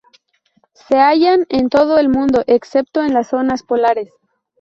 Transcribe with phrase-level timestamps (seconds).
[0.73, 4.09] Se hallan en todo el mundo, excepto en las zonas polares.